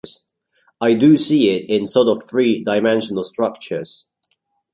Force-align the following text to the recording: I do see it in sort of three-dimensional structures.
I 0.81 0.95
do 0.95 1.15
see 1.15 1.55
it 1.55 1.69
in 1.69 1.85
sort 1.85 2.07
of 2.07 2.27
three-dimensional 2.27 3.23
structures. 3.23 4.07